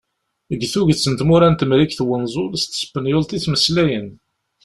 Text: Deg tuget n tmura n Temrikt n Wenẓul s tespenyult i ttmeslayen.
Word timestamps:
Deg 0.49 0.61
tuget 0.71 1.03
n 1.11 1.13
tmura 1.19 1.47
n 1.49 1.55
Temrikt 1.59 1.99
n 2.01 2.05
Wenẓul 2.07 2.53
s 2.61 2.63
tespenyult 2.65 3.35
i 3.35 3.37
ttmeslayen. 3.39 4.07